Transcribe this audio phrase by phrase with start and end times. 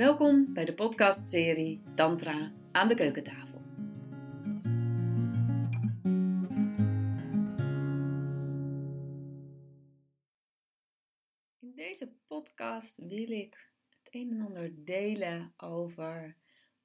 [0.00, 3.62] Welkom bij de podcastserie Tantra aan de keukentafel.
[11.60, 16.36] In deze podcast wil ik het een en ander delen over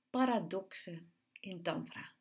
[0.10, 2.14] paradoxen in Tantra.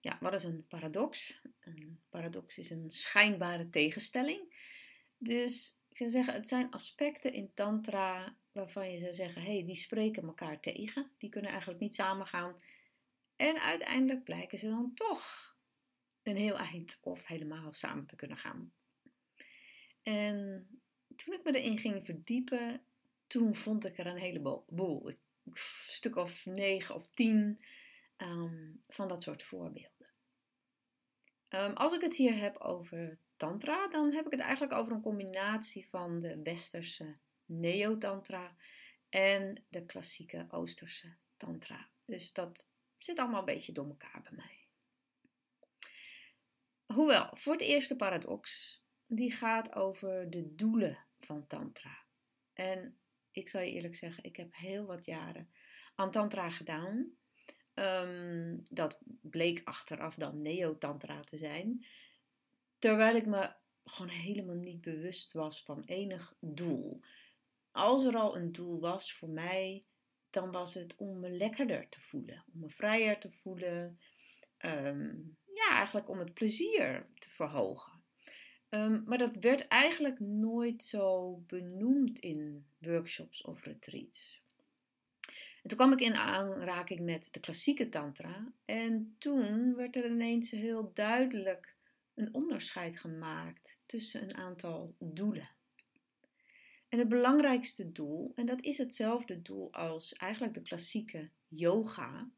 [0.00, 1.42] Ja, wat is een paradox?
[1.60, 4.54] Een paradox is een schijnbare tegenstelling.
[5.18, 9.64] Dus ik zou zeggen, het zijn aspecten in Tantra waarvan je zou zeggen, hé, hey,
[9.64, 11.10] die spreken elkaar tegen.
[11.18, 12.56] Die kunnen eigenlijk niet samengaan.
[13.36, 15.56] En uiteindelijk blijken ze dan toch
[16.22, 18.72] een heel eind of helemaal samen te kunnen gaan.
[20.02, 20.68] En
[21.16, 22.82] toen ik me erin ging verdiepen,
[23.26, 25.08] toen vond ik er een heleboel.
[25.08, 25.18] Een
[25.86, 27.64] stuk of negen of tien
[28.16, 30.10] um, van dat soort voorbeelden.
[31.48, 35.02] Um, als ik het hier heb over Tantra, dan heb ik het eigenlijk over een
[35.02, 38.56] combinatie van de westerse Neo-Tantra
[39.08, 41.88] en de klassieke Oosterse Tantra.
[42.04, 44.66] Dus dat zit allemaal een beetje door elkaar bij mij.
[46.86, 52.04] Hoewel, voor het eerste paradox, die gaat over de doelen van Tantra.
[52.52, 52.98] En
[53.30, 55.50] ik zal je eerlijk zeggen, ik heb heel wat jaren
[55.94, 57.14] aan Tantra gedaan.
[57.74, 61.86] Um, dat bleek achteraf dan Neo-Tantra te zijn.
[62.78, 63.52] Terwijl ik me
[63.84, 67.00] gewoon helemaal niet bewust was van enig doel.
[67.70, 69.84] Als er al een doel was voor mij,
[70.30, 74.00] dan was het om me lekkerder te voelen, om me vrijer te voelen.
[74.56, 75.14] Ehm,
[75.54, 77.96] ja, eigenlijk om het plezier te verhogen.
[78.70, 84.42] Um, maar dat werd eigenlijk nooit zo benoemd in workshops of retreats.
[85.62, 90.50] En toen kwam ik in aanraking met de klassieke tantra en toen werd er ineens
[90.50, 91.75] heel duidelijk
[92.16, 95.50] een onderscheid gemaakt tussen een aantal doelen.
[96.88, 102.30] En het belangrijkste doel, en dat is hetzelfde doel als eigenlijk de klassieke yoga.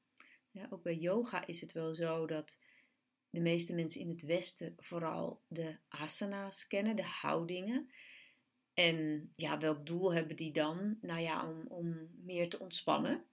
[0.71, 2.59] Ook bij yoga is het wel zo dat
[3.31, 7.91] de meeste mensen in het Westen vooral de asana's kennen, de houdingen.
[8.75, 10.99] En ja, welk doel hebben die dan?
[11.01, 13.25] Nou ja, om, om meer te ontspannen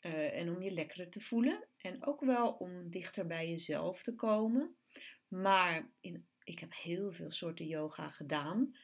[0.00, 1.68] uh, en om je lekkerder te voelen.
[1.76, 4.76] En ook wel om dichter bij jezelf te komen.
[5.30, 8.76] Maar in, ik heb heel veel soorten yoga gedaan.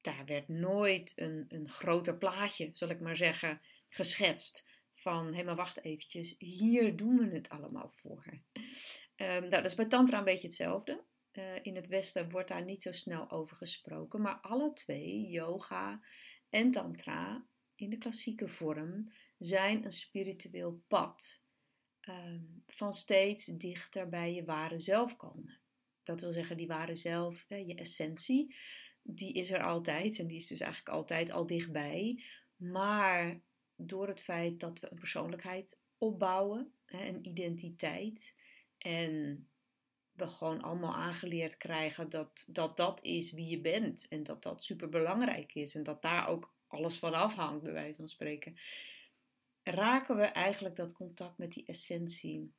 [0.00, 4.72] Daar werd nooit een, een groter plaatje, zal ik maar zeggen, geschetst.
[4.92, 8.24] Van, hé maar wacht eventjes, hier doen we het allemaal voor.
[8.26, 8.40] Um,
[9.16, 11.04] nou, dat is bij tantra een beetje hetzelfde.
[11.32, 14.20] Uh, in het Westen wordt daar niet zo snel over gesproken.
[14.20, 16.00] Maar alle twee, yoga
[16.50, 21.42] en tantra, in de klassieke vorm, zijn een spiritueel pad.
[22.08, 25.60] Um, van steeds dichter bij je ware zelf komen.
[26.04, 28.56] Dat wil zeggen, die ware zelf, je essentie,
[29.02, 32.24] die is er altijd en die is dus eigenlijk altijd al dichtbij.
[32.56, 33.40] Maar
[33.76, 38.34] door het feit dat we een persoonlijkheid opbouwen, een identiteit,
[38.78, 39.48] en
[40.12, 44.64] we gewoon allemaal aangeleerd krijgen dat, dat dat is wie je bent en dat dat
[44.64, 48.56] super belangrijk is en dat daar ook alles van afhangt, bij wijze van spreken,
[49.62, 52.52] raken we eigenlijk dat contact met die essentie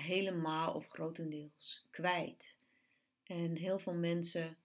[0.00, 2.56] helemaal of grotendeels kwijt.
[3.24, 4.56] En heel veel mensen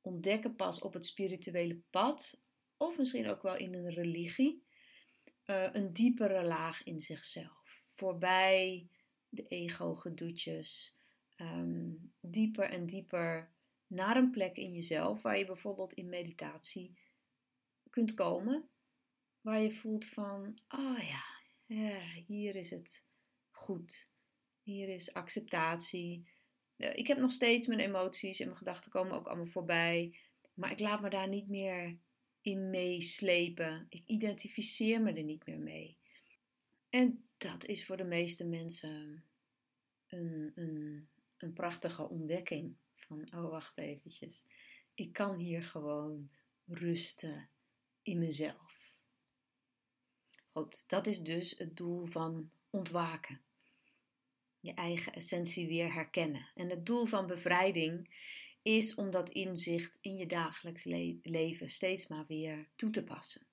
[0.00, 2.40] ontdekken pas op het spirituele pad,
[2.76, 4.62] of misschien ook wel in een religie,
[5.46, 7.82] uh, een diepere laag in zichzelf.
[7.94, 8.88] Voorbij
[9.28, 10.96] de ego-gedoetjes,
[11.36, 13.50] um, dieper en dieper
[13.86, 16.98] naar een plek in jezelf waar je bijvoorbeeld in meditatie
[17.90, 18.68] kunt komen,
[19.40, 21.38] waar je voelt van, oh ja
[22.26, 23.04] hier is het
[23.50, 24.09] goed.
[24.70, 26.26] Hier is acceptatie.
[26.76, 30.18] Ik heb nog steeds mijn emoties en mijn gedachten komen ook allemaal voorbij.
[30.54, 31.98] Maar ik laat me daar niet meer
[32.40, 33.86] in meeslepen.
[33.88, 35.98] Ik identificeer me er niet meer mee.
[36.88, 39.24] En dat is voor de meeste mensen
[40.06, 42.76] een, een, een prachtige ontdekking.
[42.94, 44.44] Van, oh wacht eventjes.
[44.94, 46.30] Ik kan hier gewoon
[46.66, 47.48] rusten
[48.02, 48.94] in mezelf.
[50.52, 53.40] Goed, dat is dus het doel van ontwaken
[54.60, 56.50] je eigen essentie weer herkennen.
[56.54, 58.08] En het doel van bevrijding
[58.62, 60.84] is om dat inzicht in je dagelijks
[61.22, 63.46] leven steeds maar weer toe te passen.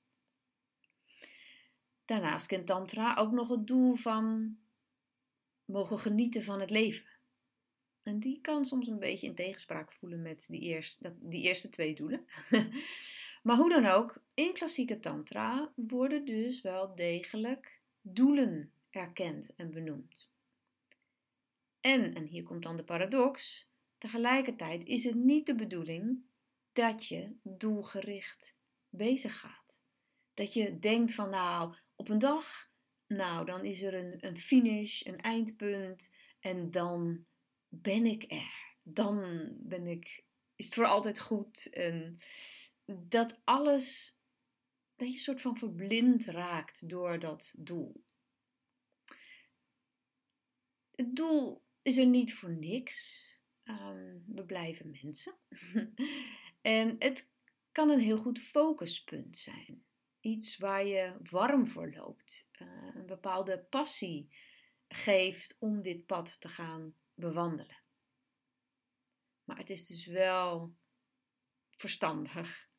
[2.05, 4.57] Daarnaast kent Tantra ook nog het doel van
[5.65, 7.05] mogen genieten van het leven.
[8.03, 10.85] En die kan soms een beetje in tegenspraak voelen met die
[11.19, 12.25] die eerste twee doelen.
[13.43, 20.29] maar hoe dan ook, in klassieke Tantra worden dus wel degelijk doelen erkend en benoemd.
[21.87, 26.25] En, en hier komt dan de paradox, tegelijkertijd is het niet de bedoeling
[26.73, 28.55] dat je doelgericht
[28.89, 29.81] bezig gaat.
[30.33, 32.69] Dat je denkt van nou, op een dag,
[33.07, 37.25] nou, dan is er een, een finish, een eindpunt en dan
[37.67, 38.75] ben ik er.
[38.83, 40.23] Dan ben ik,
[40.55, 41.69] is het voor altijd goed.
[41.69, 42.17] En
[42.85, 48.03] dat alles een beetje een soort van verblind raakt door dat doel.
[50.95, 53.25] Het doel is er niet voor niks.
[53.63, 55.35] Um, we blijven mensen.
[56.61, 57.27] en het
[57.71, 59.83] kan een heel goed focuspunt zijn.
[60.19, 62.49] Iets waar je warm voor loopt.
[62.61, 64.29] Uh, een bepaalde passie
[64.87, 67.77] geeft om dit pad te gaan bewandelen.
[69.43, 70.75] Maar het is dus wel
[71.71, 72.69] verstandig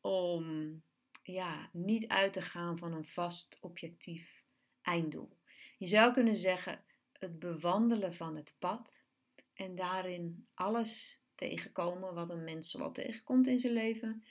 [0.00, 0.82] om
[1.22, 4.44] ja, niet uit te gaan van een vast objectief
[4.82, 5.38] einddoel.
[5.78, 6.84] Je zou kunnen zeggen:
[7.18, 9.04] het bewandelen van het pad
[9.52, 14.24] en daarin alles tegenkomen wat een mens wel tegenkomt in zijn leven.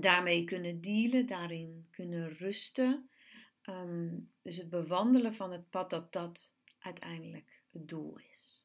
[0.00, 3.10] Daarmee kunnen dealen, daarin kunnen rusten.
[3.62, 8.62] Ehm, dus het bewandelen van het pad, dat dat uiteindelijk het doel is.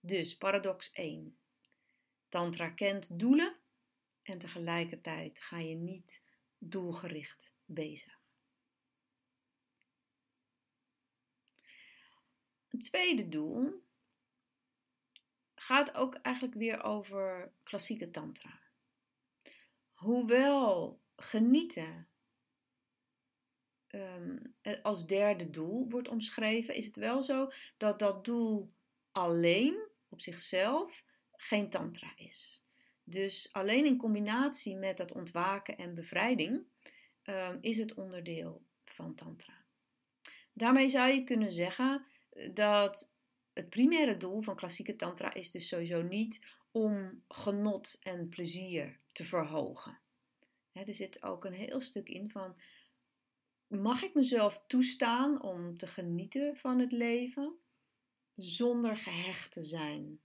[0.00, 1.38] Dus paradox 1.
[2.28, 3.56] Tantra kent doelen
[4.22, 6.22] en tegelijkertijd ga je niet
[6.58, 8.23] doelgericht bezig.
[12.74, 13.82] Een tweede doel
[15.54, 18.60] gaat ook eigenlijk weer over klassieke tantra.
[19.92, 22.08] Hoewel genieten
[23.88, 28.72] um, als derde doel wordt omschreven, is het wel zo dat dat doel
[29.12, 32.62] alleen op zichzelf geen tantra is.
[33.04, 36.66] Dus alleen in combinatie met dat ontwaken en bevrijding
[37.24, 39.64] um, is het onderdeel van tantra.
[40.52, 42.06] Daarmee zou je kunnen zeggen
[42.52, 43.12] dat
[43.52, 46.40] het primaire doel van klassieke tantra is dus sowieso niet
[46.70, 49.98] om genot en plezier te verhogen.
[50.72, 52.56] er zit ook een heel stuk in van,
[53.66, 57.58] mag ik mezelf toestaan om te genieten van het leven
[58.34, 60.20] zonder gehecht te zijn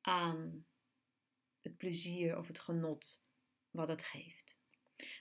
[0.00, 0.66] aan
[1.60, 3.24] het plezier of het genot
[3.70, 4.58] wat het geeft.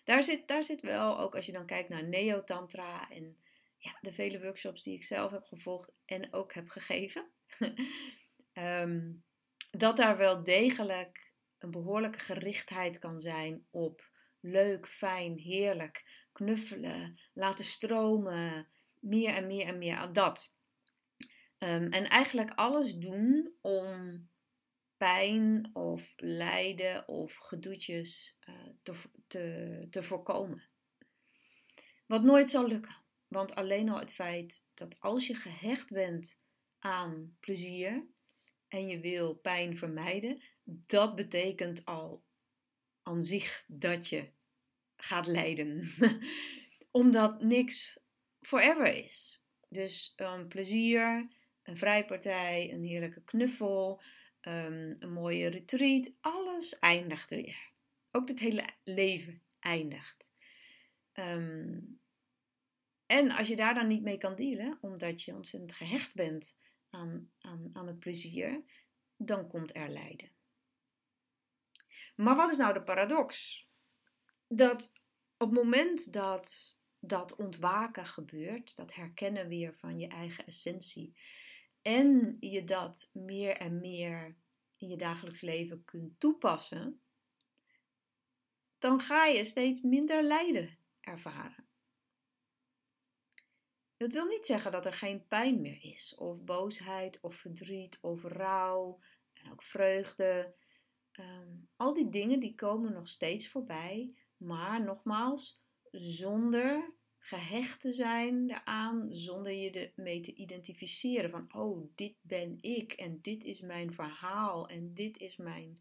[0.03, 3.37] Daar zit, daar zit wel, ook als je dan kijkt naar Neo-Tantra en
[3.77, 7.31] ja, de vele workshops die ik zelf heb gevolgd en ook heb gegeven,
[8.57, 9.13] Ehm,
[9.71, 17.65] dat daar wel degelijk een behoorlijke gerichtheid kan zijn op leuk, fijn, heerlijk, knuffelen, laten
[17.65, 18.67] stromen,
[18.99, 20.55] meer en meer en meer aan dat.
[21.57, 24.29] Ehm, en eigenlijk alles doen om
[24.97, 28.37] pijn of lijden of gedoetjes
[28.83, 28.93] te,
[29.27, 30.63] te, te voorkomen.
[32.05, 32.95] Wat nooit zal lukken.
[33.27, 36.39] Want alleen al het feit dat als je gehecht bent
[36.79, 38.07] aan plezier
[38.67, 42.25] en je wil pijn vermijden, dat betekent al
[43.03, 44.29] aan zich dat je
[44.95, 45.91] gaat lijden.
[46.91, 47.99] Omdat niks
[48.41, 49.41] forever is.
[49.69, 51.29] Dus um, plezier,
[51.63, 54.01] een vrijpartij, een heerlijke knuffel,
[54.41, 57.71] um, een mooie retreat, alles eindigt weer.
[58.11, 60.31] Ook het hele leven eindigt.
[61.13, 61.99] Um,
[63.07, 66.57] en als je daar dan niet mee kan dealen, omdat je ontzettend gehecht bent
[66.89, 68.63] aan, aan, aan het plezier,
[69.17, 70.31] dan komt er lijden.
[72.15, 73.65] Maar wat is nou de paradox?
[74.47, 74.93] Dat
[75.37, 81.17] op het moment dat dat ontwaken gebeurt, dat herkennen weer van je eigen essentie,
[81.81, 84.37] en je dat meer en meer
[84.77, 87.01] in je dagelijks leven kunt toepassen,
[88.79, 91.66] dan ga je steeds minder lijden ervaren.
[93.97, 98.23] Dat wil niet zeggen dat er geen pijn meer is, of boosheid, of verdriet, of
[98.23, 98.99] rouw
[99.33, 100.55] en ook vreugde.
[101.11, 105.61] Ehm, al die dingen die komen nog steeds voorbij, maar nogmaals,
[105.91, 112.93] zonder gehecht te zijn eraan, zonder je ermee te identificeren van, oh, dit ben ik
[112.93, 115.79] en dit is mijn verhaal en dit is mijn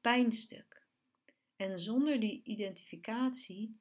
[0.00, 0.86] pijnstuk.
[1.56, 3.80] En zonder die identificatie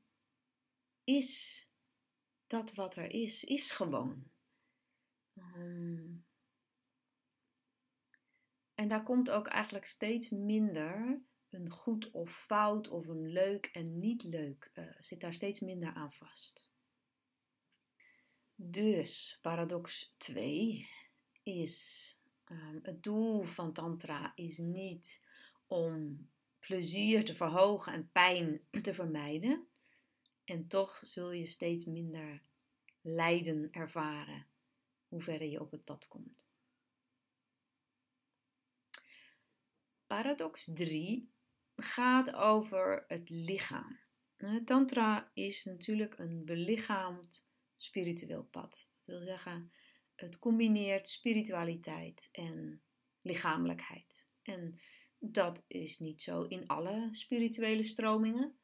[1.04, 1.66] is
[2.48, 4.32] dat wat er is, is gewoon.
[5.34, 6.16] Ehm,
[8.74, 14.00] en daar komt ook eigenlijk steeds minder een goed of fout of een leuk en
[14.00, 16.70] niet leuk, uh, zit daar steeds minder aan vast.
[18.56, 20.90] Dus paradox 2
[21.44, 25.22] is um, het doel van Tantra is niet
[25.68, 26.28] om
[26.60, 29.67] plezier te verhogen en pijn te vermijden.
[30.48, 32.42] En toch zul je steeds minder
[33.02, 34.48] lijden ervaren
[35.08, 36.50] hoe verder je op het pad komt.
[40.06, 41.32] Paradox 3
[41.76, 44.00] gaat over het lichaam.
[44.66, 48.92] Tantra is natuurlijk een belichaamd spiritueel pad.
[48.98, 49.72] Dat wil zeggen,
[50.16, 52.82] het combineert spiritualiteit en
[53.22, 54.36] lichamelijkheid.
[54.42, 54.80] En
[55.20, 58.58] dat is niet zo in alle spirituele stromingen.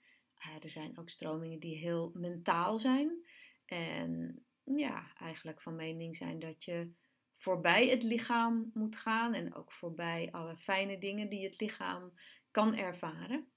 [0.61, 3.25] Er zijn ook stromingen die heel mentaal zijn.
[3.65, 6.93] En ja, eigenlijk van mening zijn dat je
[7.35, 12.11] voorbij het lichaam moet gaan en ook voorbij alle fijne dingen die het lichaam
[12.51, 13.51] kan ervaren.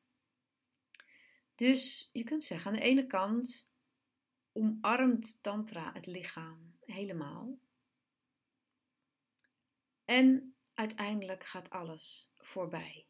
[1.55, 3.71] Dus je kunt zeggen, aan de ene kant
[4.53, 7.59] omarmt Tantra het lichaam helemaal.
[10.05, 13.07] En uiteindelijk gaat alles voorbij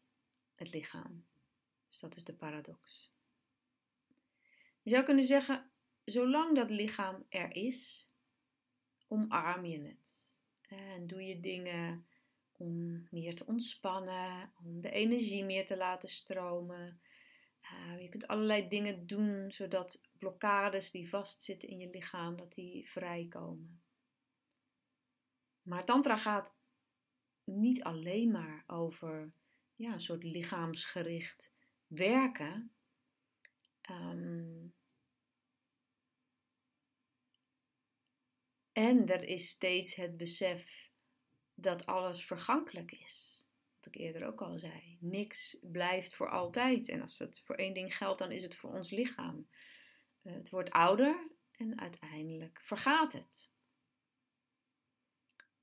[0.55, 1.25] het lichaam.
[1.87, 3.09] Dus dat is de paradox.
[4.87, 5.71] Je zou kunnen zeggen,
[6.03, 8.07] zolang dat lichaam er is,
[9.07, 10.25] omarm je het.
[10.61, 12.07] En doe je dingen
[12.51, 17.01] om meer te ontspannen, om de energie meer te laten stromen.
[17.61, 22.89] Uh, je kunt allerlei dingen doen zodat blokkades die vastzitten in je lichaam, dat die
[22.89, 23.81] vrijkomen.
[25.61, 26.55] Maar tantra gaat
[27.43, 29.33] niet alleen maar over
[29.75, 31.53] ja, een soort lichaamsgericht
[31.87, 32.71] werken.
[33.89, 34.66] Um,
[38.77, 40.91] en er is steeds het besef
[41.53, 43.45] dat alles vergankelijk is.
[43.75, 44.97] Wat ik eerder ook al zei.
[44.99, 46.89] Niks blijft voor altijd.
[46.89, 49.49] En als het voor één ding geldt, dan is het voor ons lichaam.
[50.21, 53.51] Eh, het wordt ouder en uiteindelijk vergaat het.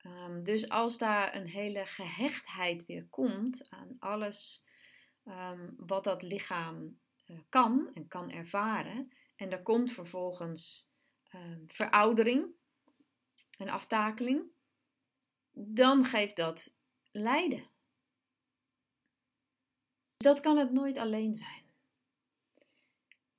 [0.06, 4.64] Um, dus als daar een hele gehechtheid weer komt aan alles
[5.24, 10.90] um, wat dat lichaam uh, kan en kan ervaren, en er komt vervolgens
[11.34, 12.62] um, veroudering
[13.58, 14.42] en aftakeling,
[15.52, 16.74] dan geeft dat
[17.12, 17.66] lijden.
[20.16, 21.62] Dat kan het nooit alleen zijn.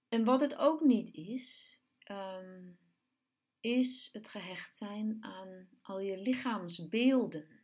[0.10, 1.80] En wat het ook niet is,
[2.12, 2.78] um,
[3.60, 7.64] is het gehecht zijn aan al je lichaamsbeelden.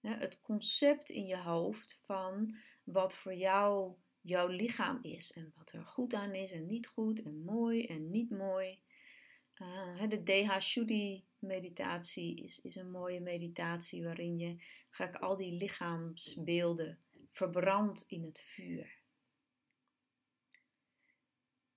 [0.00, 5.84] Het concept in je hoofd van wat voor jou jouw lichaam is en wat er
[5.84, 8.78] goed aan is en niet goed en mooi en niet mooi.
[9.56, 15.36] Uh, de DH Shuddhi meditatie is, is een mooie meditatie waarin je ga ik al
[15.36, 16.98] die lichaamsbeelden
[17.30, 18.98] verbrandt in het vuur.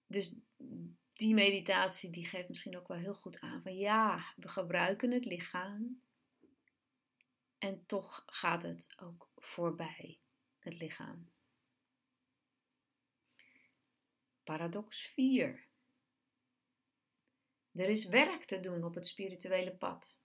[0.07, 0.35] Dus
[1.13, 5.25] die meditatie die geeft misschien ook wel heel goed aan van ja, we gebruiken het
[5.25, 6.01] lichaam
[7.57, 10.19] en toch gaat het ook voorbij
[10.59, 11.29] het lichaam.
[14.43, 15.68] Paradox 4.
[17.73, 20.17] Er is werk te doen op het spirituele pad.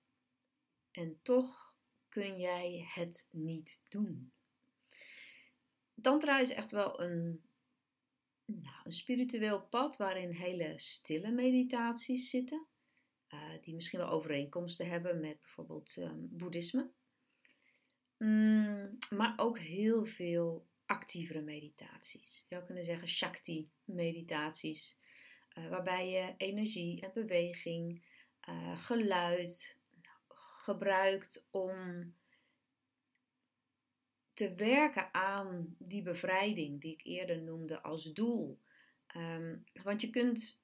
[0.91, 1.75] En toch
[2.09, 4.33] kun jij het niet doen.
[6.01, 7.45] Tantra is echt wel een
[8.45, 12.67] nou, een spiritueel pad waarin hele stille meditaties zitten,
[13.29, 16.91] uh, die misschien wel overeenkomsten hebben met bijvoorbeeld um, boeddhisme.
[18.19, 22.45] Mm, maar ook heel veel actievere meditaties.
[22.49, 24.99] Je zou kunnen zeggen Shakti-meditaties,
[25.55, 28.05] uh, waarbij je energie en beweging,
[28.49, 29.79] uh, geluid
[30.65, 32.15] gebruikt om
[34.35, 38.61] te werken aan die bevrijding die ik eerder noemde als doel.
[39.17, 40.61] Um, want je kunt,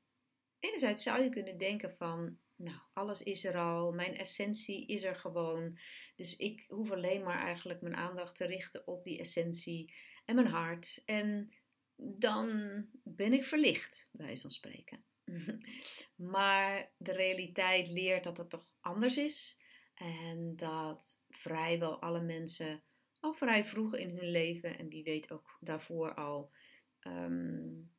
[0.58, 5.16] enerzijds zou je kunnen denken van, nou, alles is er al, mijn essentie is er
[5.16, 5.78] gewoon.
[6.16, 9.94] Dus ik hoef alleen maar eigenlijk mijn aandacht te richten op die essentie
[10.24, 11.02] en mijn hart.
[11.04, 11.52] En
[12.02, 12.48] dan
[13.04, 15.04] ben ik verlicht, bij van spreken.
[16.34, 19.62] maar de realiteit leert dat het toch anders is.
[19.94, 22.82] En dat vrijwel alle mensen
[23.20, 26.52] al vrij vroeg in hun leven en wie weet ook daarvoor al
[27.00, 27.92] um,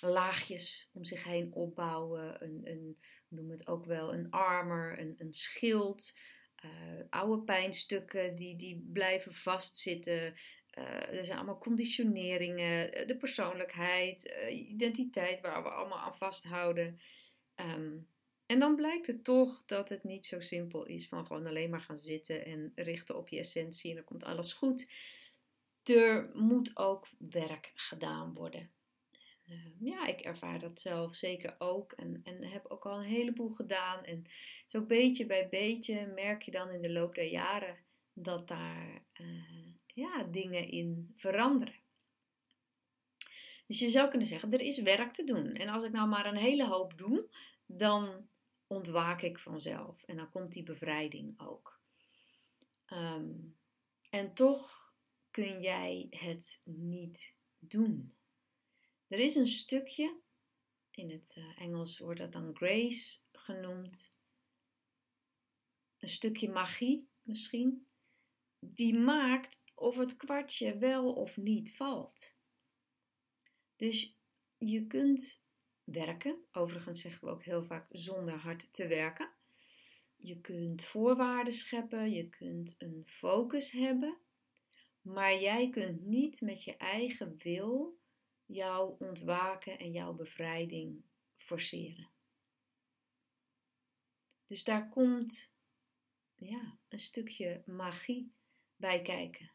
[0.00, 2.44] laagjes om zich heen opbouwen.
[2.44, 2.98] Een, een,
[3.28, 6.12] noem het ook wel een armor, een, een schild.
[6.64, 10.34] Uh, oude pijnstukken die, die blijven vastzitten.
[10.78, 17.00] Uh, er zijn allemaal conditioneringen, eh, de persoonlijkheid, uh, identiteit waar we allemaal aan vasthouden.
[17.56, 18.08] Um,
[18.46, 21.80] en dan blijkt het toch dat het niet zo simpel is van gewoon alleen maar
[21.80, 24.90] gaan zitten en richten op je essentie en dan komt alles goed.
[25.82, 28.70] Er moet ook werk gedaan worden.
[29.48, 33.50] Uh, ja, ik ervaar dat zelf zeker ook en, en heb ook al een heleboel
[33.50, 34.04] gedaan.
[34.04, 34.24] En
[34.66, 37.76] zo beetje bij beetje merk je dan in de loop der jaren
[38.12, 39.02] dat daar
[39.94, 41.82] ja, dingen in veranderen.
[43.66, 45.52] Dus je zou kunnen zeggen, er is werk te doen.
[45.52, 47.28] En als ik nou maar een hele hoop doe,
[47.66, 48.28] dan
[48.66, 50.02] ontwaak ik vanzelf.
[50.02, 51.80] En dan komt die bevrijding ook.
[52.84, 53.32] Ehm,
[54.10, 54.92] en toch
[55.30, 58.14] kun jij het niet doen.
[59.08, 60.22] Er is een stukje
[60.90, 64.18] In het uh, Engels wordt dat dan grace genoemd.
[65.98, 67.86] Een stukje magie misschien.
[68.58, 72.36] Die maakt of het kwartje wel of niet valt.
[73.76, 74.16] Dus
[74.58, 75.42] je kunt
[75.84, 76.44] werken.
[76.52, 79.32] Overigens zeggen we ook heel vaak zonder hard te werken.
[80.16, 84.18] Je kunt voorwaarden scheppen, je kunt een focus hebben,
[85.00, 87.98] maar jij kunt niet met je eigen wil
[88.46, 91.04] jouw ontwaken en jouw bevrijding
[91.34, 92.08] forceren.
[94.46, 95.58] Dus daar komt
[96.34, 98.28] ja, een stukje magie
[98.76, 99.53] bij kijken.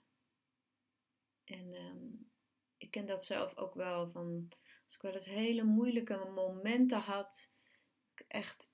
[1.49, 2.07] En ehm,
[2.77, 4.49] ik ken dat zelf ook wel van
[4.85, 7.55] als ik wel eens hele moeilijke momenten had,
[8.27, 8.73] echt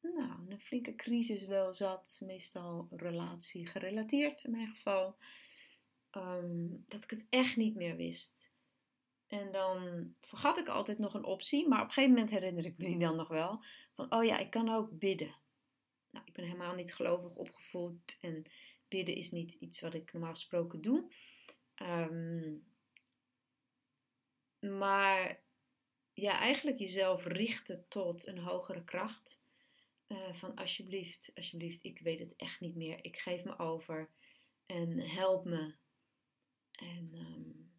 [0.00, 5.16] nou, een flinke crisis wel zat, meestal relatie gerelateerd in mijn geval,
[6.10, 8.54] ehm, dat ik het echt niet meer wist.
[9.26, 12.78] En dan vergat ik altijd nog een optie, maar op een gegeven moment herinner ik
[12.78, 13.64] me die dan nog wel.
[13.94, 15.34] Van, oh ja, ik kan ook bidden.
[16.10, 18.42] Nou, ik ben helemaal niet gelovig opgevoed en
[18.88, 21.12] bidden is niet iets wat ik normaal gesproken doe.
[21.76, 22.54] Ehm,
[24.60, 25.40] maar
[26.12, 29.40] ja, eigenlijk jezelf richten tot een hogere kracht.
[30.08, 33.04] Uh, van alsjeblieft, alsjeblieft, ik weet het echt niet meer.
[33.04, 34.10] Ik geef me over
[34.66, 35.74] en help me.
[36.72, 37.72] En um,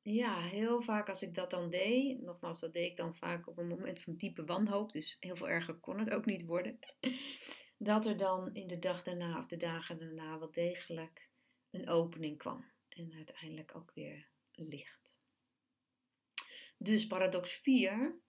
[0.00, 3.58] ja, heel vaak als ik dat dan deed, nogmaals, dat deed ik dan vaak op
[3.58, 6.78] een moment van diepe wanhoop, dus heel veel erger kon het ook niet worden,
[7.78, 11.28] dat er dan in de dag daarna of de dagen daarna wel degelijk
[11.70, 15.26] een opening kwam en uiteindelijk ook weer licht.
[16.76, 18.20] Dus paradox 4,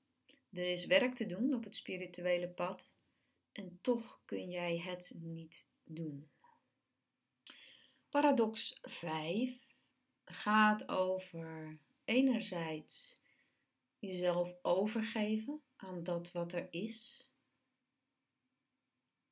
[0.52, 2.96] er is werk te doen op het spirituele pad
[3.52, 6.32] en toch kun jij het niet doen.
[8.10, 9.60] Paradox 5
[10.26, 13.22] gaat over enerzijds
[14.00, 17.28] jezelf overgeven aan dat wat er is.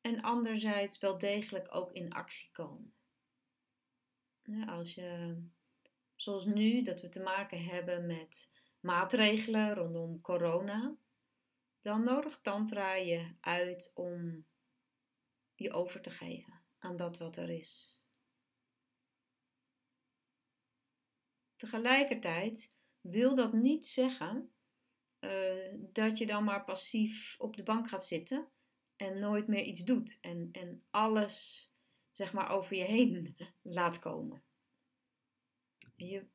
[0.01, 2.93] En anderzijds wel degelijk ook in actie komen.
[4.67, 5.37] Als je,
[6.15, 10.95] zoals nu, dat we te maken hebben met maatregelen rondom corona,
[11.81, 14.45] dan nodigt Tantra je uit om
[15.55, 17.99] je over te geven aan dat wat er is.
[21.55, 24.51] Tegelijkertijd wil dat niet zeggen
[25.19, 28.47] uh, dat je dan maar passief op de bank gaat zitten
[28.95, 31.67] en nooit meer iets doet en, en alles
[32.11, 34.43] zeg maar over je heen laat komen.
[35.95, 36.25] Je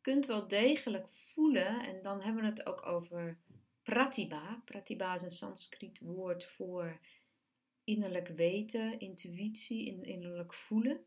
[0.00, 3.36] kunt wel degelijk voelen, en dan hebben we het ook over
[3.82, 4.62] pratibha.
[4.64, 7.00] Pratibha is een Sanskriet woord voor
[7.84, 11.06] innerlijk weten, intuïtie, innerlijk voelen.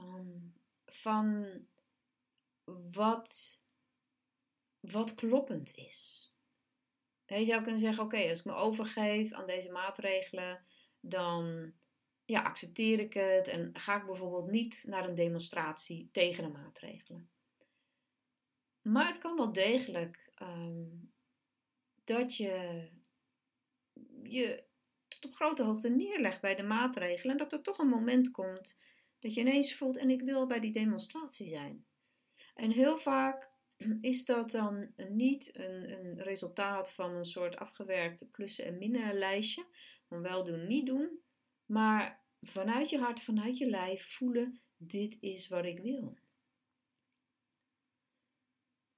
[0.00, 0.54] Um,
[0.86, 1.46] van
[2.92, 3.60] wat,
[4.80, 6.28] wat kloppend is.
[7.26, 10.64] Je zou kunnen zeggen: Oké, als ik me overgeef aan deze maatregelen,
[11.00, 11.72] dan
[12.30, 17.30] ja, accepteer ik het en ga ik bijvoorbeeld niet naar een demonstratie tegen de maatregelen.
[18.82, 20.88] Maar het kan wel degelijk ehm,
[22.04, 22.88] dat je
[24.22, 24.64] je
[25.08, 28.76] tot op grote hoogte neerlegt bij de maatregelen en dat er toch een moment komt
[29.18, 31.86] dat je ineens voelt en ik wil bij die demonstratie zijn.
[32.54, 33.48] En heel vaak
[34.00, 39.64] is dat dan niet een, een resultaat van een soort afgewerkte plussen en minnen lijstje,
[40.08, 41.20] van wel doen, niet doen,
[41.66, 46.14] maar vanuit je hart, vanuit je lijf voelen, dit is wat ik wil.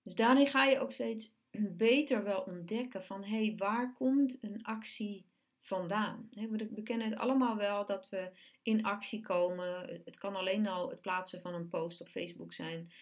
[0.02, 1.34] Dus daarin ga je ook steeds
[1.76, 5.24] beter wel ontdekken van hé, hey, waar komt een actie
[5.58, 6.28] vandaan?
[6.70, 10.00] We kennen het allemaal wel dat we in actie komen.
[10.04, 12.92] Het kan alleen al het plaatsen van een post op Facebook zijn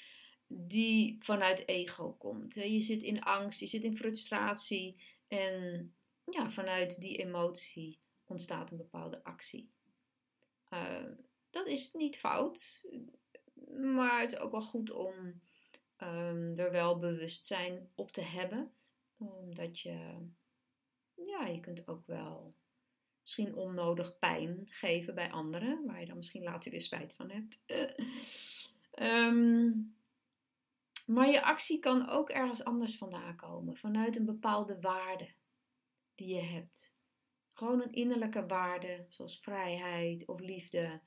[0.53, 2.55] die vanuit ego komt.
[2.55, 8.77] Je zit in angst, je zit in frustratie en ja, vanuit die emotie ontstaat een
[8.77, 9.69] bepaalde actie.
[10.71, 11.13] Uh,
[11.51, 12.85] dat is niet fout,
[13.77, 15.15] maar het is ook wel goed om
[15.99, 18.73] um, er wel bewustzijn op te hebben.
[19.17, 20.29] Omdat je,
[21.15, 22.55] ja, je kunt ook wel
[23.21, 27.59] misschien onnodig pijn geven bij anderen, waar je dan misschien later weer spijt van hebt.
[29.01, 29.99] um,
[31.07, 35.29] maar je actie kan ook ergens anders vandaan komen, vanuit een bepaalde waarde
[36.15, 36.99] die je hebt.
[37.53, 41.01] Gewoon een innerlijke waarde, zoals vrijheid of liefde.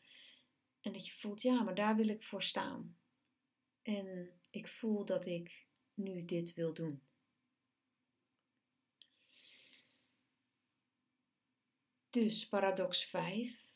[0.82, 2.98] En dat je voelt, ja, maar daar wil ik voor staan.
[3.82, 7.04] En ik voel dat ik nu dit wil doen.
[12.10, 13.72] Dus paradox 5.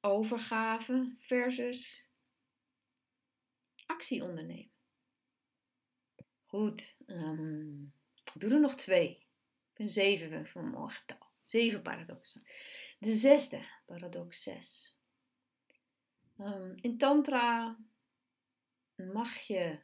[0.00, 2.10] Overgave versus
[3.86, 4.72] actie ondernemen.
[6.44, 6.96] Goed.
[7.06, 7.92] Um,
[8.34, 9.10] doe er nog twee.
[9.10, 11.21] Ik vind zeven van een mooi getal.
[11.52, 12.42] Zeven paradoxen.
[12.98, 14.98] De zesde, paradox 6.
[16.38, 17.78] Um, in Tantra
[18.96, 19.78] mag je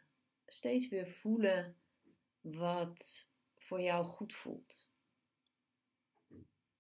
[0.46, 1.76] steeds weer voelen
[2.40, 4.90] wat voor jou goed voelt.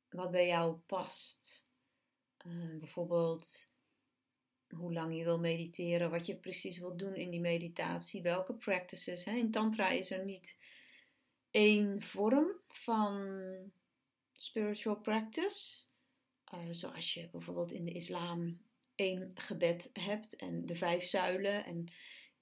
[0.08, 1.66] Wat bij jou past.
[2.46, 3.70] Uh, bijvoorbeeld
[4.68, 9.24] hoe lang je wil mediteren, wat je precies wilt doen in die meditatie, welke practices.
[9.24, 9.36] Hè?
[9.36, 10.56] In Tantra is er niet
[11.50, 13.72] één vorm van
[14.40, 15.86] spiritual practice.
[16.54, 18.58] Uh, zoals je bijvoorbeeld in de islam
[18.94, 21.64] één gebed hebt en de vijf zuilen.
[21.64, 21.92] En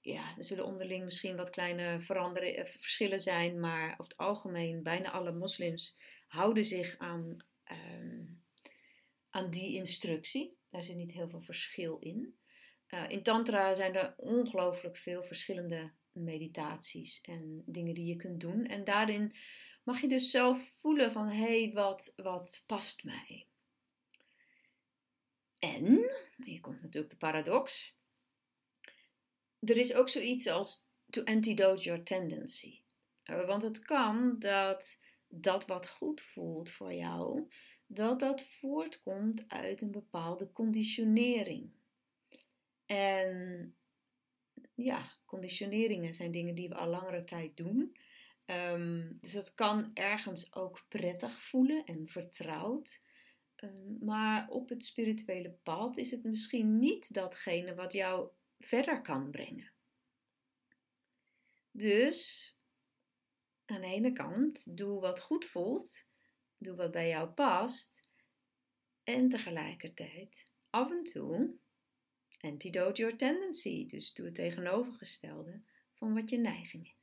[0.01, 4.83] ja, er zullen onderling misschien wat kleine veranderen, eh, verschillen zijn, maar over het algemeen,
[4.83, 7.37] bijna alle moslims houden zich aan,
[7.71, 8.43] um,
[9.29, 10.57] aan die instructie.
[10.69, 12.35] Daar zit niet heel veel verschil in.
[12.89, 18.65] Uh, in Tantra zijn er ongelooflijk veel verschillende meditaties en dingen die je kunt doen.
[18.65, 19.35] En daarin
[19.87, 23.45] mag je dus zelf voelen van hé, hey, wat, wat past mij?
[25.59, 26.11] En,
[26.43, 27.95] hier komt natuurlijk de paradox,
[29.59, 32.81] er is ook zoiets als to antidote your tendency.
[33.23, 37.47] Eh, want het kan dat dat wat goed voelt voor jou,
[37.85, 41.71] dat dat voortkomt uit een bepaalde conditionering.
[42.85, 43.75] En
[44.75, 47.97] ja, conditioneringen zijn dingen die we al langere tijd doen.
[48.49, 53.01] Um, dus het kan ergens ook prettig voelen en vertrouwd.
[53.55, 58.29] Um, maar op het spirituele pad is het misschien niet datgene wat jou
[58.59, 59.71] verder kan brengen.
[61.71, 62.51] Dus
[63.65, 66.05] aan de ene kant, doe wat goed voelt,
[66.57, 68.09] doe wat bij jou past.
[69.03, 71.57] En tegelijkertijd, af en toe,
[72.39, 73.87] antidote your tendency.
[73.87, 75.59] Dus doe het tegenovergestelde
[75.93, 76.96] van wat je neiging is.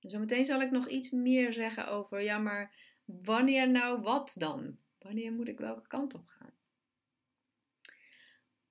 [0.00, 4.78] Zometeen zal ik nog iets meer zeggen over, ja, maar wanneer nou wat dan?
[4.98, 6.52] Wanneer moet ik welke kant op gaan?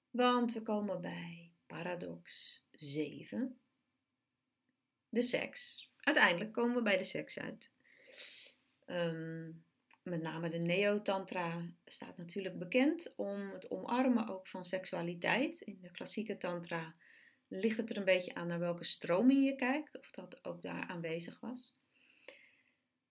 [0.10, 3.60] Want we komen bij paradox 7.
[5.10, 5.92] De seks.
[6.00, 7.72] Uiteindelijk komen we bij de seks uit.
[8.86, 9.63] Um,
[10.04, 15.62] met name de Neo-Tantra staat natuurlijk bekend om het omarmen ook van seksualiteit.
[15.62, 16.94] In de klassieke Tantra
[17.50, 20.88] ligt het er een beetje aan naar welke stroming je kijkt, of dat ook daar
[20.88, 21.74] aanwezig was.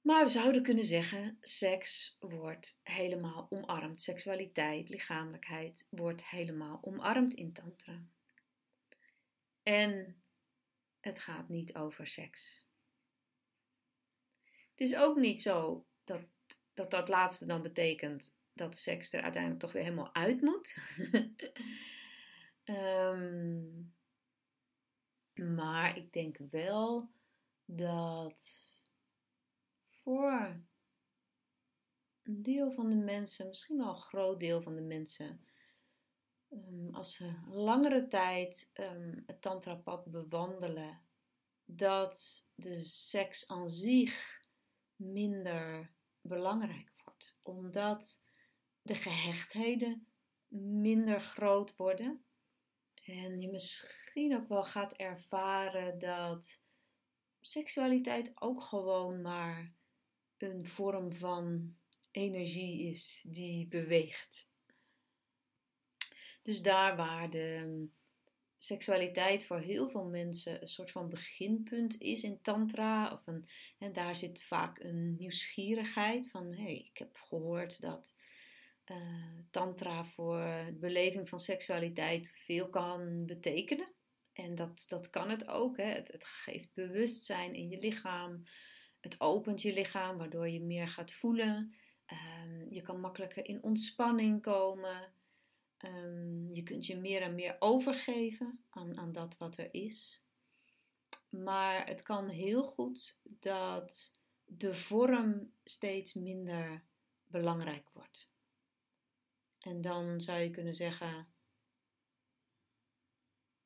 [0.01, 4.03] Maar we zouden kunnen zeggen: seks wordt helemaal omarmd.
[4.03, 8.05] Seksualiteit, lichamelijkheid wordt helemaal omarmd in Tantra.
[9.63, 10.23] En
[11.01, 12.67] het gaat niet over seks.
[14.45, 16.21] Het is ook niet zo dat
[16.79, 20.77] dat, dat laatste dan betekent dat de seks er uiteindelijk toch weer helemaal uit moet.
[22.65, 23.95] um,
[25.39, 27.11] Maar ik denk wel
[27.65, 28.43] dat
[29.89, 30.63] voor
[32.23, 35.41] een deel van de mensen, misschien wel een groot deel van de mensen,
[36.49, 41.03] ehm, als ze langere tijd um, het tantrapad bewandelen,
[41.65, 44.41] dat de seks aan zich
[44.97, 48.23] minder belangrijk wordt, omdat
[48.83, 50.07] de gehechtheden
[50.81, 52.25] minder groot worden.
[53.09, 56.61] En je misschien ook wel gaat ervaren dat
[57.41, 59.71] seksualiteit ook gewoon maar
[60.39, 61.75] een vorm van
[62.11, 64.49] energie is die beweegt.
[66.43, 67.89] Dus daar waar de
[68.59, 73.93] seksualiteit voor heel veel mensen een soort van beginpunt is in Tantra, of een, en
[73.93, 78.15] daar zit vaak een nieuwsgierigheid van: hé, hey, ik heb gehoord dat
[78.91, 78.97] uh,
[79.51, 83.93] tantra voor de beleving van seksualiteit veel kan betekenen.
[84.33, 85.77] En dat, dat kan het ook.
[85.77, 85.85] Hè.
[85.85, 88.43] Het, het geeft bewustzijn in je lichaam.
[89.01, 91.75] Het opent je lichaam, waardoor je meer gaat voelen.
[92.07, 95.13] Um, je kan makkelijker in ontspanning komen.
[95.85, 100.23] Um, je kunt je meer en meer overgeven aan, aan dat wat er is.
[101.29, 104.13] Maar het kan heel goed dat
[104.45, 106.85] de vorm steeds minder
[107.27, 108.31] belangrijk wordt.
[109.69, 111.29] En dan zou je kunnen zeggen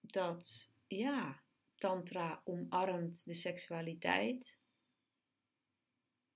[0.01, 1.43] dat ja,
[1.75, 4.59] Tantra omarmt de seksualiteit.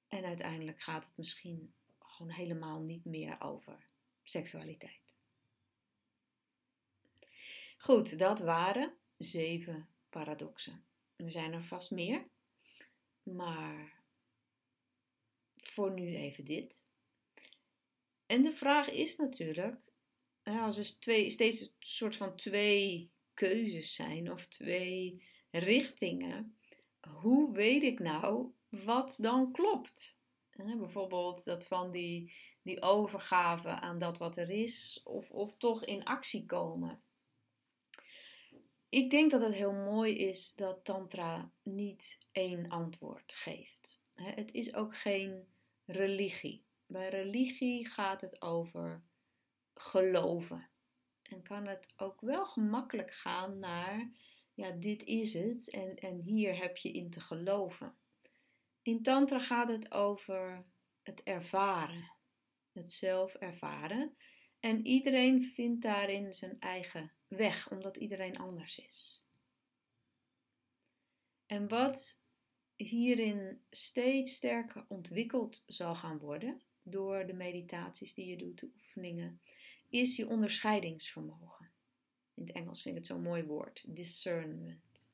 [0.08, 3.88] En uiteindelijk gaat het misschien gewoon helemaal niet meer over
[4.22, 5.14] seksualiteit.
[7.78, 10.84] Goed, dat waren zeven paradoxen.
[11.16, 12.26] Er zijn er vast meer,
[13.22, 14.02] maar
[15.56, 16.85] voor nu even dit.
[18.26, 19.80] En de vraag is natuurlijk,
[20.42, 26.58] als er twee, steeds een soort van twee keuzes zijn of twee richtingen,
[27.00, 30.18] hoe weet ik nou wat dan klopt.
[30.56, 36.04] bijvoorbeeld dat van die, die overgave aan dat wat er is, of, of toch in
[36.04, 37.00] actie komen.
[38.88, 44.00] Ik denk dat het heel mooi is dat Tantra niet één antwoord geeft.
[44.14, 45.46] Het is ook geen
[45.84, 46.65] religie.
[46.86, 49.04] Bij religie gaat het over
[49.74, 50.68] geloven.
[51.22, 54.10] En kan het ook wel gemakkelijk gaan naar,
[54.54, 57.96] ja, dit is het en, en hier heb je in te geloven.
[58.82, 60.62] In Tantra gaat het over
[61.02, 62.12] het ervaren,
[62.72, 64.16] het zelf ervaren.
[64.60, 69.22] En iedereen vindt daarin zijn eigen weg, omdat iedereen anders is.
[71.46, 72.24] En wat
[72.76, 79.40] hierin steeds sterker ontwikkeld zal gaan worden door de meditaties die je doet, de oefeningen,
[79.88, 81.72] is je onderscheidingsvermogen.
[82.34, 85.10] In het Engels vind ik het zo'n mooi woord, discernment.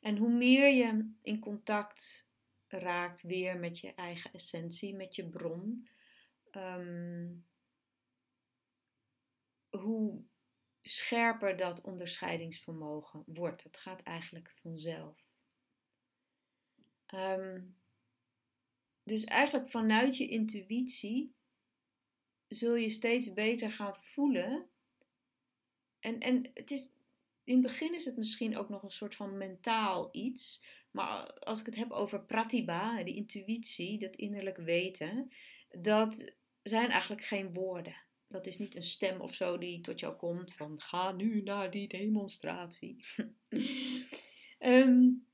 [0.00, 2.28] En hoe meer je in contact
[2.66, 5.88] raakt weer met je eigen essentie, met je bron,
[6.50, 7.34] ehm,
[9.70, 10.24] hoe
[10.82, 13.62] scherper dat onderscheidingsvermogen wordt.
[13.62, 15.26] Het gaat eigenlijk vanzelf.
[17.06, 17.60] Ehm,
[19.08, 21.34] dus eigenlijk vanuit je intuïtie
[22.48, 24.68] zul je steeds beter gaan voelen.
[26.00, 26.90] En, en het is,
[27.44, 30.64] in het begin is het misschien ook nog een soort van mentaal iets.
[30.90, 35.30] Maar als ik het heb over pratibha, die intuïtie, dat innerlijk weten,
[35.70, 37.96] dat zijn eigenlijk geen woorden.
[38.28, 41.70] Dat is niet een stem of zo die tot jou komt van ga nu naar
[41.70, 43.04] die demonstratie.
[44.58, 45.26] um,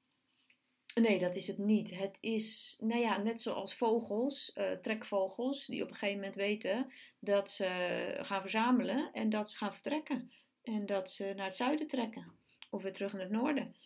[0.95, 1.99] Nee, dat is het niet.
[1.99, 6.93] Het is, nou ja, net zoals vogels, uh, trekvogels, die op een gegeven moment weten
[7.19, 10.33] dat ze gaan verzamelen en dat ze gaan vertrekken.
[10.63, 12.39] En dat ze naar het zuiden trekken
[12.71, 13.77] of weer terug naar het noorden.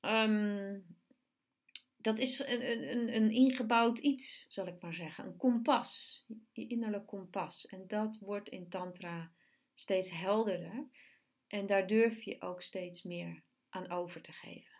[0.00, 0.96] Um,
[1.96, 5.24] dat is een, een, een, ingebouwd iets, zal ik maar zeggen.
[5.24, 7.66] Een kompas, je innerlijk kompas.
[7.66, 9.32] En dat wordt in Tantra
[9.74, 10.88] steeds helderder.
[11.46, 14.77] En daar durf je ook steeds meer aan over te geven.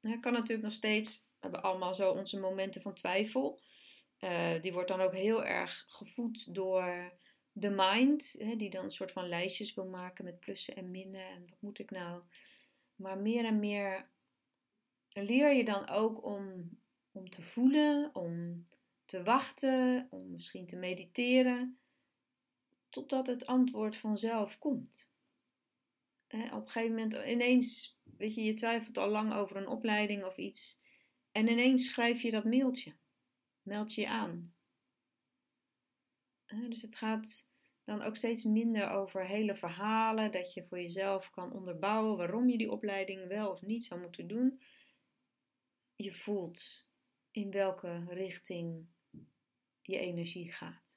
[0.00, 3.60] Het kan natuurlijk nog steeds, we hebben allemaal zo onze momenten van twijfel.
[4.20, 7.12] Uh, die wordt dan ook heel erg gevoed door
[7.52, 11.26] de mind, hè, die dan een soort van lijstjes wil maken met plussen en minnen.
[11.26, 12.22] En wat moet ik nou?
[12.96, 14.08] Maar meer en meer
[15.08, 16.70] leer je dan ook om,
[17.12, 18.64] om te voelen, om
[19.04, 21.78] te wachten, om misschien te mediteren,
[22.88, 25.12] totdat het antwoord vanzelf komt.
[26.28, 30.36] Op een gegeven moment ineens weet je, je twijfelt al lang over een opleiding of
[30.36, 30.78] iets.
[31.32, 32.94] En ineens schrijf je dat mailtje.
[33.62, 34.54] Meld je je aan.
[36.46, 37.50] Dus het gaat
[37.84, 42.58] dan ook steeds minder over hele verhalen, dat je voor jezelf kan onderbouwen waarom je
[42.58, 44.62] die opleiding wel of niet zou moeten doen.
[45.96, 46.84] Je voelt
[47.30, 48.86] in welke richting
[49.82, 50.89] je energie gaat.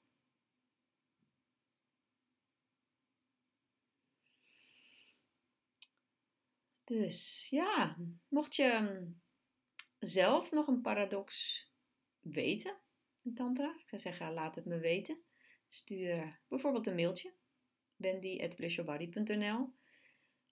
[6.99, 9.21] Dus ja, mocht je mm,
[9.99, 11.62] zelf nog een paradox
[12.19, 12.77] weten
[13.21, 15.23] in Tantra, ik zou zeggen, laat het me weten.
[15.67, 17.34] Stuur bijvoorbeeld een mailtje,
[17.95, 19.73] bendy.blissyourbody.nl um,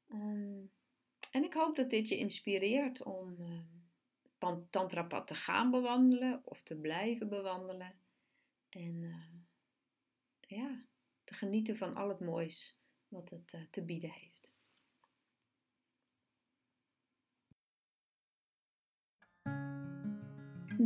[0.08, 0.66] ehm,
[1.32, 3.62] En ik hoop dat dit je inspireert om uh,
[4.22, 7.92] het tantrapad te gaan bewandelen of te blijven bewandelen.
[8.70, 9.26] En uh,
[10.40, 10.86] ja,
[11.24, 14.41] te genieten van al het moois wat het uh, te bieden heeft.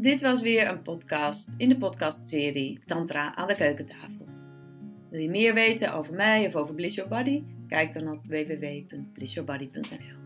[0.01, 4.27] Dit was weer een podcast in de podcastserie Tantra aan de keukentafel.
[5.09, 7.43] Wil je meer weten over mij of over Bliss Your Body?
[7.67, 10.24] Kijk dan op www.blissyourbody.nl